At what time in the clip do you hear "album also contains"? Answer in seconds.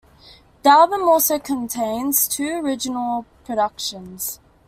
0.71-2.27